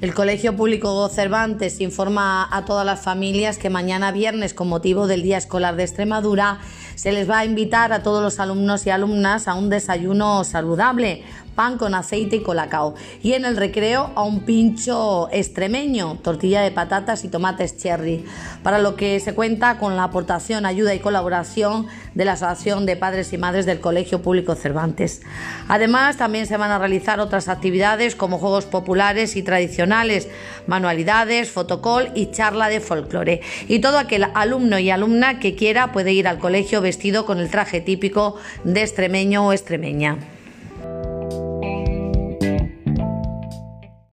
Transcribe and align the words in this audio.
El 0.00 0.14
Colegio 0.14 0.54
Público 0.54 1.08
Cervantes 1.08 1.80
informa 1.80 2.46
a 2.56 2.64
todas 2.64 2.86
las 2.86 3.00
familias 3.00 3.58
que 3.58 3.68
mañana 3.68 4.12
viernes, 4.12 4.54
con 4.54 4.68
motivo 4.68 5.08
del 5.08 5.24
Día 5.24 5.38
Escolar 5.38 5.74
de 5.74 5.82
Extremadura, 5.82 6.60
se 6.94 7.10
les 7.10 7.28
va 7.28 7.40
a 7.40 7.44
invitar 7.44 7.92
a 7.92 8.04
todos 8.04 8.22
los 8.22 8.38
alumnos 8.38 8.86
y 8.86 8.90
alumnas 8.90 9.48
a 9.48 9.54
un 9.54 9.70
desayuno 9.70 10.44
saludable, 10.44 11.24
pan 11.56 11.78
con 11.78 11.96
aceite 11.96 12.36
y 12.36 12.42
colacao. 12.42 12.94
Y 13.20 13.32
en 13.32 13.44
el 13.44 13.56
recreo 13.56 14.12
a 14.14 14.22
un 14.22 14.42
pincho 14.42 15.28
extremeño, 15.32 16.18
tortilla 16.22 16.60
de 16.60 16.70
patatas 16.70 17.24
y 17.24 17.28
tomates 17.28 17.76
cherry, 17.76 18.24
para 18.62 18.78
lo 18.78 18.94
que 18.94 19.18
se 19.18 19.34
cuenta 19.34 19.78
con 19.78 19.96
la 19.96 20.04
aportación, 20.04 20.64
ayuda 20.64 20.94
y 20.94 21.00
colaboración 21.00 21.88
de 22.14 22.24
la 22.24 22.34
Asociación 22.34 22.86
de 22.86 22.94
Padres 22.94 23.32
y 23.32 23.38
Madres 23.38 23.66
del 23.66 23.80
Colegio 23.80 24.22
Público 24.22 24.54
Cervantes. 24.54 25.22
Además, 25.66 26.16
también 26.16 26.46
se 26.46 26.56
van 26.56 26.70
a 26.70 26.78
realizar 26.78 27.18
otras 27.18 27.48
actividades 27.48 28.14
como 28.14 28.38
juegos 28.38 28.66
populares 28.66 29.34
y 29.34 29.42
tradicionales 29.42 29.87
manualidades, 30.66 31.50
fotocall 31.50 32.12
y 32.14 32.30
charla 32.30 32.68
de 32.68 32.80
folclore. 32.80 33.40
Y 33.68 33.80
todo 33.80 33.98
aquel 33.98 34.26
alumno 34.34 34.78
y 34.78 34.90
alumna 34.90 35.38
que 35.38 35.54
quiera 35.54 35.92
puede 35.92 36.12
ir 36.12 36.28
al 36.28 36.38
colegio 36.38 36.80
vestido 36.80 37.26
con 37.26 37.38
el 37.38 37.50
traje 37.50 37.80
típico 37.80 38.36
de 38.64 38.82
extremeño 38.82 39.46
o 39.46 39.52
extremeña. 39.52 40.18